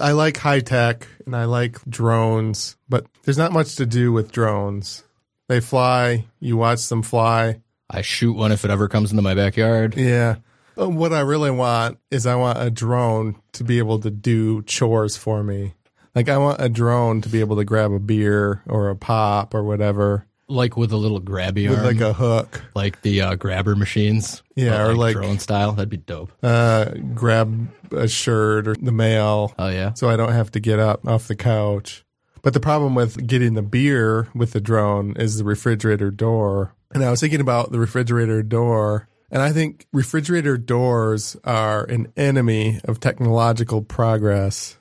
[0.00, 4.32] I like high tech and I like drones, but there's not much to do with
[4.32, 5.04] drones.
[5.48, 7.60] They fly, you watch them fly.
[7.88, 9.96] I shoot one if it ever comes into my backyard.
[9.96, 10.36] Yeah.
[10.76, 14.62] But What I really want is I want a drone to be able to do
[14.62, 15.74] chores for me.
[16.14, 19.54] Like I want a drone to be able to grab a beer or a pop
[19.54, 22.62] or whatever Like with a little grabby with arm, like a hook.
[22.74, 24.42] Like the uh, grabber machines.
[24.56, 25.72] Yeah, or like- drone style.
[25.72, 26.32] That'd be dope.
[26.42, 29.94] Uh, grab a shirt or the mail Oh yeah.
[29.94, 32.04] so I don't have to get up off the couch.
[32.42, 36.74] But the problem with getting the beer with the drone is the refrigerator door.
[36.92, 42.12] And I was thinking about the refrigerator door, and I think refrigerator doors are an
[42.16, 44.76] enemy of technological progress.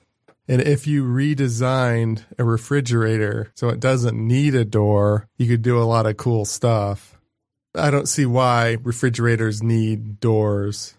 [0.50, 5.80] And if you redesigned a refrigerator so it doesn't need a door, you could do
[5.80, 7.20] a lot of cool stuff.
[7.76, 10.96] I don't see why refrigerators need doors.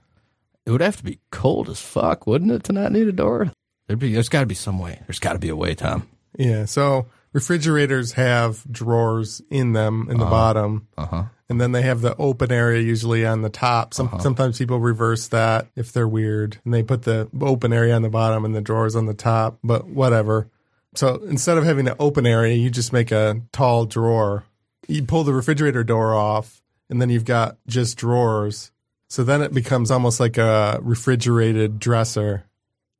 [0.64, 3.50] It would have to be cold as fuck, wouldn't it, to not need a door?
[3.88, 4.12] There'd be.
[4.14, 5.00] There's got to be some way.
[5.08, 6.06] There's got to be a way, Tom.
[6.38, 6.66] Yeah.
[6.66, 11.24] So refrigerators have drawers in them in the bottom, Uh huh.
[11.48, 13.94] and then they have the open area usually on the top.
[13.94, 18.02] Some, Sometimes people reverse that if they're weird, and they put the open area on
[18.02, 19.58] the bottom and the drawers on the top.
[19.62, 20.48] But whatever.
[20.94, 24.44] So instead of having an open area, you just make a tall drawer.
[24.88, 28.72] You pull the refrigerator door off, and then you've got just drawers.
[29.08, 32.44] So then it becomes almost like a refrigerated dresser.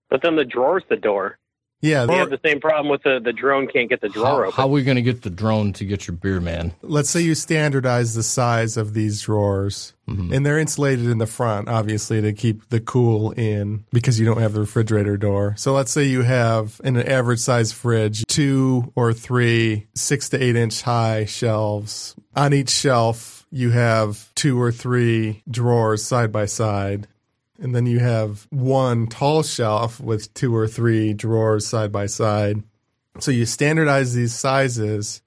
[0.09, 1.37] But then the drawer's the door.
[1.83, 2.05] Yeah.
[2.05, 4.57] We have the same problem with the the drone can't get the How, drawer open.
[4.57, 6.73] how are we gonna get the drone to get your beer, man?
[6.83, 10.33] let's say you standardize the size of these drawers mm-hmm.
[10.33, 14.41] and they're insulated in the front obviously to keep the cool in because you don't
[14.41, 18.93] have the refrigerator door so let's say you have in an average size fridge two
[18.95, 24.73] or three six to eight inch high shelves on each shelf you have two or
[24.73, 27.07] three drawers side by side
[27.61, 32.63] and then you have one tall shelf with two or three drawers side by side
[33.19, 35.23] so you standardize these sizes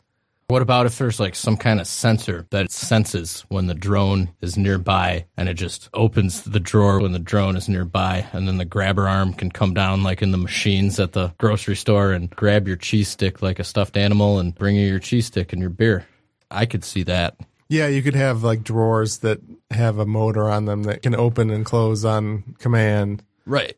[0.48, 4.58] What about if there's like some kind of sensor that senses when the drone is
[4.58, 8.65] nearby and it just opens the drawer when the drone is nearby and then the
[8.65, 12.67] grabber arm can come down like in the machines at the grocery store and grab
[12.67, 15.70] your cheese stick like a stuffed animal and bring you your cheese stick and your
[15.70, 16.05] beer.
[16.52, 17.36] I could see that.
[17.73, 19.39] Yeah, you could have like drawers that
[19.72, 23.23] have a motor on them that can open and close on command.
[23.48, 23.76] Right.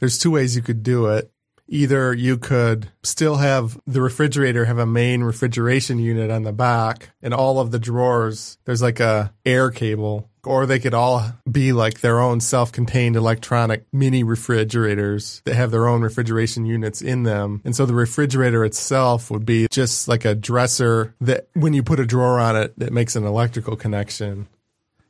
[0.00, 1.32] There's two ways you could do it.
[1.66, 7.08] Either you could still have the refrigerator have a main refrigeration unit on the back
[7.22, 11.72] and all of the drawers there's like a air cable or they could all be
[11.72, 17.60] like their own self-contained electronic mini refrigerators that have their own refrigeration units in them.
[17.64, 22.00] And so the refrigerator itself would be just like a dresser that when you put
[22.00, 24.48] a drawer on it that makes an electrical connection.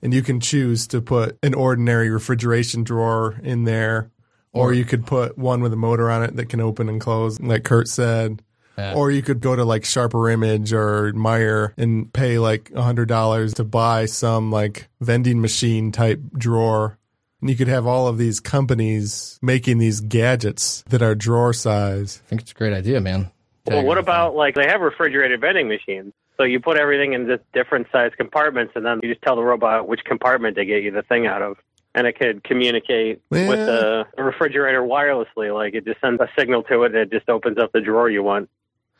[0.03, 4.11] And you can choose to put an ordinary refrigeration drawer in there
[4.53, 7.41] or you could put one with a motor on it that can open and close,
[7.41, 8.43] like Kurt said.
[8.77, 8.95] Yeah.
[8.95, 13.09] Or you could go to like Sharper Image or Meijer and pay like a hundred
[13.09, 16.99] dollars to buy some like vending machine type drawer.
[17.41, 22.23] And you could have all of these companies making these gadgets that are drawer size.
[22.25, 23.31] I think it's a great idea, man.
[23.67, 23.99] well, what everything.
[23.99, 26.13] about like they have refrigerated vending machines?
[26.39, 29.43] So you put everything in just different size compartments, and then you just tell the
[29.43, 31.57] robot which compartment to get you the thing out of,
[31.95, 35.55] and it could communicate with the refrigerator wirelessly.
[35.55, 38.09] Like it just sends a signal to it, and it just opens up the drawer
[38.09, 38.49] you want.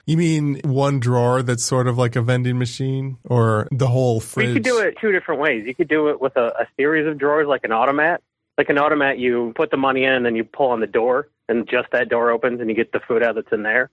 [0.05, 4.49] You mean one drawer that's sort of like a vending machine or the whole fridge?
[4.49, 5.65] you could do it two different ways.
[5.65, 8.21] You could do it with a, a series of drawers, like an automat.
[8.59, 11.29] Like an automat, you put the money in, and then you pull on the door,
[11.49, 13.91] and just that door opens, and you get the food out that's in there.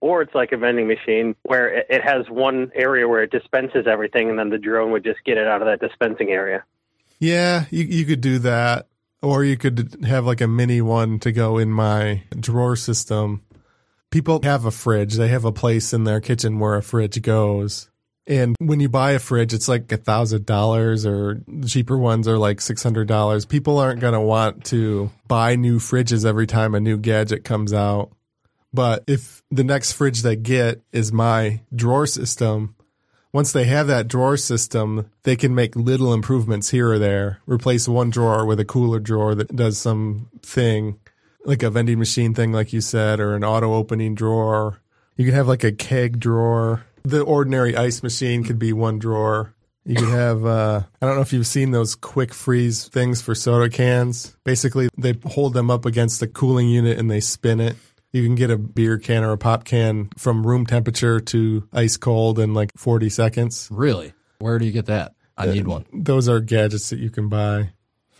[0.00, 3.86] Or it's like a vending machine where it, it has one area where it dispenses
[3.86, 6.64] everything, and then the drone would just get it out of that dispensing area.
[7.18, 8.88] Yeah, you you could do that,
[9.22, 13.42] or you could have like a mini one to go in my drawer system.
[14.12, 17.88] People have a fridge; they have a place in their kitchen where a fridge goes.
[18.26, 22.38] And when you buy a fridge, it's like a thousand dollars, or cheaper ones are
[22.38, 23.44] like six hundred dollars.
[23.46, 28.12] People aren't gonna want to buy new fridges every time a new gadget comes out.
[28.72, 32.76] But if the next fridge they get is my drawer system,
[33.32, 37.40] once they have that drawer system, they can make little improvements here or there.
[37.46, 40.98] Replace one drawer with a cooler drawer that does some thing,
[41.44, 44.80] like a vending machine thing, like you said, or an auto opening drawer.
[45.16, 46.84] You could have like a keg drawer.
[47.04, 49.54] The ordinary ice machine could be one drawer.
[49.84, 53.34] You could have, uh, I don't know if you've seen those quick freeze things for
[53.34, 54.36] soda cans.
[54.44, 57.76] Basically, they hold them up against the cooling unit and they spin it.
[58.12, 61.96] You can get a beer can or a pop can from room temperature to ice
[61.96, 63.68] cold in like 40 seconds.
[63.72, 64.12] Really?
[64.38, 65.14] Where do you get that?
[65.36, 65.86] I need one.
[65.92, 67.70] Those are gadgets that you can buy.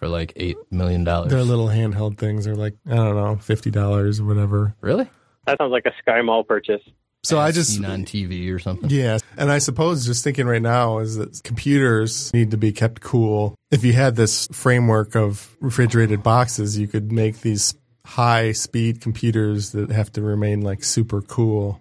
[0.02, 1.31] For like eight million dollars.
[1.31, 4.75] Their little handheld things are like I don't know, fifty dollars or whatever.
[4.81, 5.08] Really?
[5.46, 6.82] That sounds like a Sky Mall purchase.
[7.22, 8.90] So I just seen on TV or something.
[8.90, 9.19] Yeah.
[9.37, 13.54] And I suppose just thinking right now is that computers need to be kept cool.
[13.70, 19.70] If you had this framework of refrigerated boxes, you could make these high speed computers
[19.70, 21.81] that have to remain like super cool.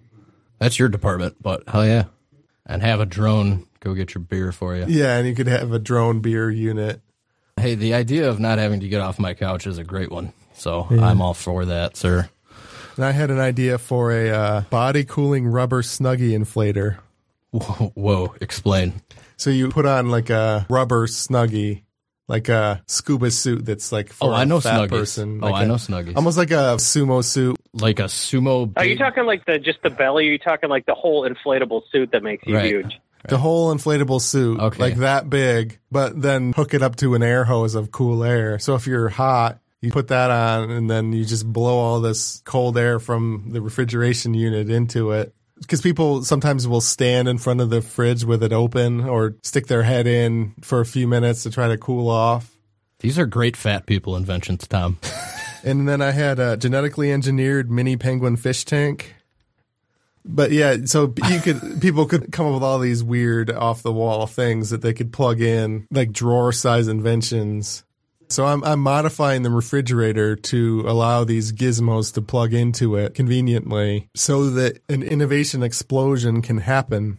[0.60, 2.04] That's your department, but hell yeah.
[2.66, 4.84] And have a drone go get your beer for you.
[4.86, 5.16] Yeah.
[5.16, 7.00] And you could have a drone beer unit.
[7.62, 10.32] Hey, the idea of not having to get off my couch is a great one.
[10.54, 12.28] So I'm all for that, sir.
[12.96, 16.98] And I had an idea for a uh, body cooling rubber snuggie inflator.
[17.52, 18.94] Whoa, whoa, explain.
[19.36, 21.82] So you put on like a rubber snuggie,
[22.28, 24.88] like a scuba suit that's like for Oh, I know a fat Snuggies.
[24.90, 25.40] person.
[25.42, 26.16] Oh, like I a- know Snuggies.
[26.16, 27.56] Almost like a sumo suit.
[27.74, 28.72] Like a sumo.
[28.76, 30.28] Are you talking like the just the belly?
[30.28, 32.66] Are you talking like the whole inflatable suit that makes you Right.
[32.66, 33.00] huge?
[33.28, 34.78] The whole inflatable suit, Okay.
[34.82, 38.58] like that big, but then hook it up to an air hose of cool air.
[38.58, 42.42] So if you're hot, you put that on and then you just blow all this
[42.44, 45.34] cold air from the refrigeration unit into it.
[45.60, 49.68] Because people sometimes will stand in front of the fridge with it open or stick
[49.68, 52.56] their head in for a few minutes to try to cool off.
[52.98, 54.98] These are great fat people inventions, Tom.
[55.64, 59.14] And then I had a genetically engineered mini penguin fish tank.
[60.24, 63.92] But yeah, so you could people could come up with all these weird off the
[63.92, 67.84] wall things that they could plug in, like drawer size inventions.
[68.28, 74.08] So I'm I'm modifying the refrigerator to allow these gizmos to plug into it conveniently
[74.14, 77.18] so that an innovation explosion can happen.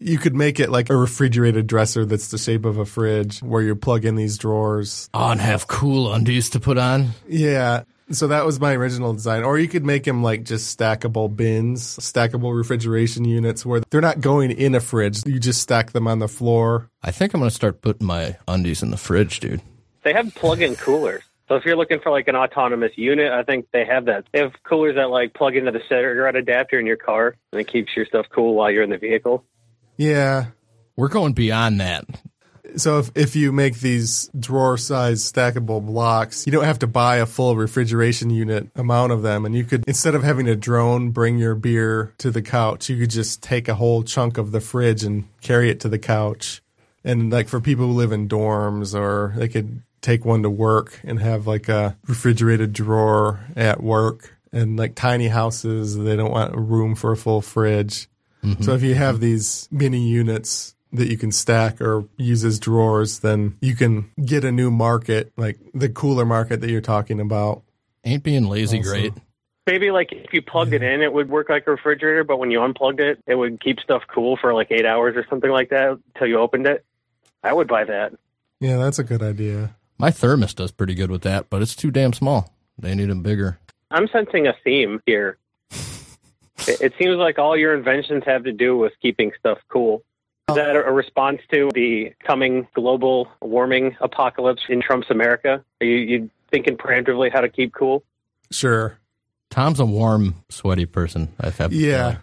[0.00, 3.62] You could make it like a refrigerated dresser that's the shape of a fridge where
[3.62, 7.10] you plug in these drawers Oh, and have cool undies to put on.
[7.28, 7.84] yeah.
[8.12, 9.42] So that was my original design.
[9.42, 14.20] Or you could make them like just stackable bins, stackable refrigeration units where they're not
[14.20, 15.26] going in a fridge.
[15.26, 16.90] You just stack them on the floor.
[17.02, 19.62] I think I'm gonna start putting my undies in the fridge, dude.
[20.04, 21.22] They have plug-in coolers.
[21.48, 24.24] So if you're looking for like an autonomous unit, I think they have that.
[24.32, 27.68] They have coolers that like plug into the cigarette adapter in your car, and it
[27.68, 29.44] keeps your stuff cool while you're in the vehicle.
[29.96, 30.46] Yeah.
[30.96, 32.04] We're going beyond that.
[32.76, 37.16] So if, if you make these drawer size stackable blocks, you don't have to buy
[37.16, 39.44] a full refrigeration unit amount of them.
[39.44, 42.98] And you could, instead of having a drone bring your beer to the couch, you
[42.98, 46.62] could just take a whole chunk of the fridge and carry it to the couch.
[47.04, 51.00] And like for people who live in dorms or they could take one to work
[51.04, 56.54] and have like a refrigerated drawer at work and like tiny houses, they don't want
[56.54, 58.08] room for a full fridge.
[58.44, 58.62] Mm-hmm.
[58.62, 63.20] So if you have these mini units that you can stack or use as drawers,
[63.20, 67.62] then you can get a new market, like the cooler market that you're talking about.
[68.04, 69.12] Ain't being lazy Also- great.
[69.64, 72.50] Maybe like if you plugged it in, it would work like a refrigerator, but when
[72.50, 75.70] you unplugged it, it would keep stuff cool for like eight hours or something like
[75.70, 76.84] that until you opened it.
[77.44, 78.12] I would buy that.
[78.58, 79.76] Yeah, that's a good idea.
[79.98, 82.52] My thermos does pretty good with that, but it's too damn small.
[82.76, 83.60] They need them bigger.
[83.92, 85.38] I'm sensing a theme here.
[85.70, 90.02] it, it seems like all your inventions have to do with keeping stuff cool.
[90.52, 95.64] Is that a response to the coming global warming apocalypse in Trump's America?
[95.80, 98.02] Are you, you thinking preemptively how to keep cool?
[98.50, 98.98] Sure.
[99.50, 101.32] Tom's a warm, sweaty person.
[101.40, 102.18] I have Yeah.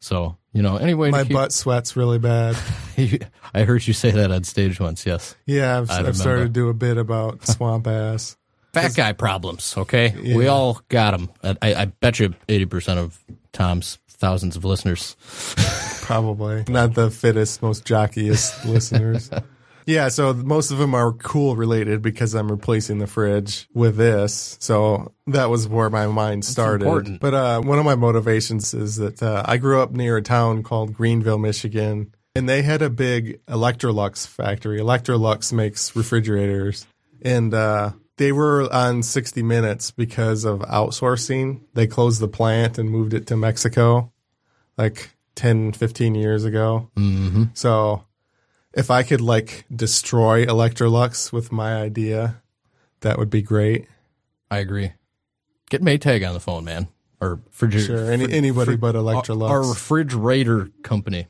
[0.00, 2.56] So you know, anyway, My butt sweats really bad.
[3.54, 5.04] I heard you say that on stage once.
[5.04, 8.36] Yes, Yeah, I've, I I've started to do a bit about swamp ass.
[8.72, 9.74] fat guy problems.
[9.76, 11.30] Okay, we all got them.
[11.42, 13.18] I, I bet you eighty percent of
[13.52, 15.16] Tom's thousands of listeners.
[16.04, 19.30] Probably not the fittest, most jockiest listeners.
[19.86, 24.56] Yeah, so most of them are cool related because I'm replacing the fridge with this.
[24.60, 27.20] So that was where my mind started.
[27.20, 30.62] But uh, one of my motivations is that uh, I grew up near a town
[30.62, 34.78] called Greenville, Michigan, and they had a big Electrolux factory.
[34.80, 36.86] Electrolux makes refrigerators,
[37.22, 41.60] and uh, they were on 60 Minutes because of outsourcing.
[41.74, 44.12] They closed the plant and moved it to Mexico,
[44.78, 46.90] like 10, 15 years ago.
[46.96, 47.44] Mm-hmm.
[47.54, 48.04] So
[48.72, 52.42] if I could like destroy Electrolux with my idea,
[53.00, 53.86] that would be great.
[54.50, 54.92] I agree.
[55.70, 56.88] Get Maytag on the phone, man.
[57.20, 57.98] Or refrigerator.
[57.98, 59.48] Sure, any, anybody but Electrolux.
[59.48, 61.28] Our refrigerator company.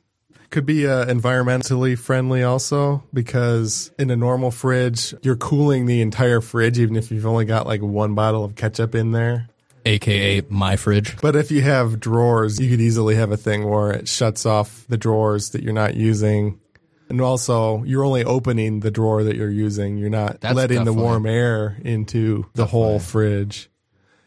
[0.51, 6.41] could be uh, environmentally friendly also because in a normal fridge, you're cooling the entire
[6.41, 9.49] fridge even if you've only got like one bottle of ketchup in there.
[9.85, 11.17] Aka my fridge.
[11.21, 14.85] But if you have drawers, you could easily have a thing where it shuts off
[14.89, 16.61] the drawers that you're not using.
[17.09, 19.99] And also, you're only opening the drawer that you're using.
[19.99, 23.71] You're not That's letting the warm air into the whole fridge.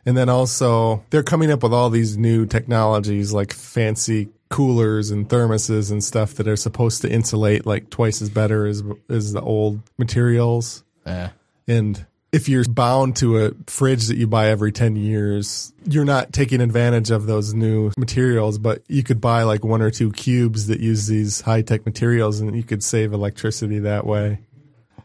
[0.05, 5.27] And then also, they're coming up with all these new technologies like fancy coolers and
[5.27, 9.41] thermoses and stuff that are supposed to insulate like twice as better as as the
[9.41, 10.83] old materials.
[11.05, 11.29] Eh.
[11.67, 16.33] And if you're bound to a fridge that you buy every 10 years, you're not
[16.33, 20.67] taking advantage of those new materials, but you could buy like one or two cubes
[20.67, 24.39] that use these high tech materials and you could save electricity that way.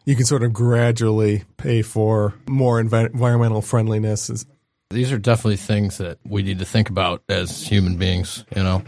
[0.05, 4.45] You can sort of gradually pay for more envi- environmental friendliness.
[4.91, 8.83] These are definitely things that we need to think about as human beings, you know?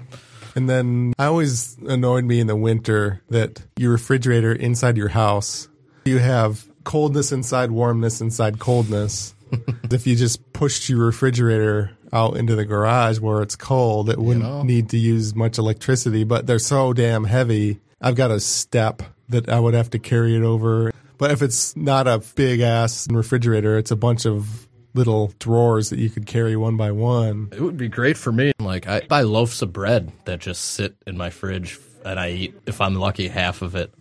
[0.56, 5.68] And then I always annoyed me in the winter that your refrigerator inside your house,
[6.04, 9.34] you have coldness inside, warmness inside, coldness.
[9.90, 14.44] if you just pushed your refrigerator out into the garage where it's cold, it wouldn't
[14.44, 14.62] know?
[14.62, 17.80] need to use much electricity, but they're so damn heavy.
[18.00, 20.92] I've got a step that I would have to carry it over.
[21.18, 25.98] But if it's not a big ass refrigerator, it's a bunch of little drawers that
[25.98, 27.48] you could carry one by one.
[27.52, 28.52] It would be great for me.
[28.58, 32.54] Like, I buy loaves of bread that just sit in my fridge and I eat,
[32.66, 33.92] if I'm lucky, half of it.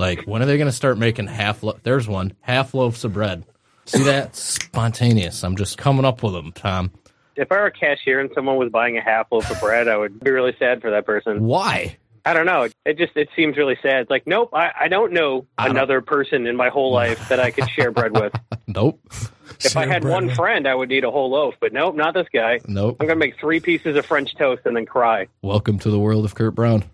[0.00, 1.62] Like, when are they going to start making half?
[1.62, 3.44] Lo- There's one half loaves of bread.
[3.84, 4.34] See that?
[4.34, 5.44] Spontaneous.
[5.44, 6.90] I'm just coming up with them, Tom.
[7.36, 9.96] If I were a cashier and someone was buying a half loaf of bread, I
[9.98, 11.42] would be really sad for that person.
[11.44, 11.98] Why?
[12.24, 12.68] I don't know.
[12.86, 14.00] It just it seems really sad.
[14.02, 17.38] It's like, nope, I, I don't know don't- another person in my whole life that
[17.40, 18.32] I could share bread with.
[18.66, 19.00] Nope.
[19.64, 21.54] If I had one with- friend, I would need a whole loaf.
[21.60, 22.60] But nope, not this guy.
[22.68, 22.98] Nope.
[23.00, 25.26] I'm gonna make three pieces of French toast and then cry.
[25.42, 26.84] Welcome to the world of Kurt Brown.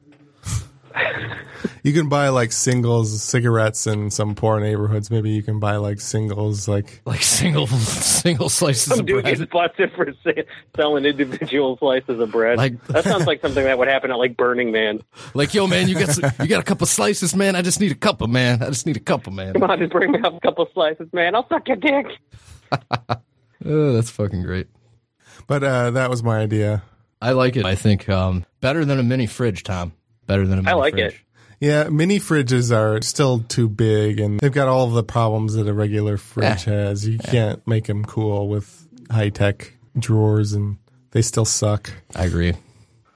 [1.82, 5.10] You can buy like singles cigarettes in some poor neighborhoods.
[5.10, 9.36] Maybe you can buy like singles, like Like single single slices Some of dude bread.
[9.38, 10.42] gets busted for sa-
[10.74, 12.58] selling individual slices of bread.
[12.58, 15.00] Like- that sounds like something that would happen at like Burning Man.
[15.34, 17.54] Like, yo, man, you got some, you got a couple slices, man.
[17.54, 18.62] I just need a couple, man.
[18.62, 19.52] I just need a couple, man.
[19.54, 21.34] Come on, just bring me up a couple slices, man.
[21.36, 22.06] I'll suck your dick.
[23.64, 24.68] Oh, that's fucking great.
[25.46, 26.82] But uh, that was my idea.
[27.20, 27.64] I like it.
[27.64, 29.92] I think um, better than a mini fridge, Tom.
[30.26, 31.14] Better than a mini like fridge.
[31.14, 31.20] it.
[31.60, 35.66] Yeah, mini fridges are still too big, and they've got all of the problems that
[35.66, 37.08] a regular fridge has.
[37.08, 40.76] You can't make them cool with high tech drawers, and
[41.12, 41.90] they still suck.
[42.14, 42.54] I agree.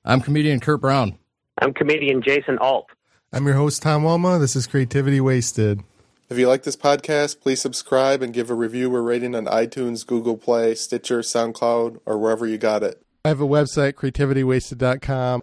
[0.05, 1.19] I'm comedian Kurt Brown.
[1.61, 2.87] I'm comedian Jason Alt.
[3.33, 4.41] I'm your host, Tom Walma.
[4.41, 5.83] This is Creativity Wasted.
[6.31, 10.07] If you like this podcast, please subscribe and give a review or rating on iTunes,
[10.07, 13.03] Google Play, Stitcher, SoundCloud, or wherever you got it.
[13.25, 15.43] I have a website, creativitywasted.com.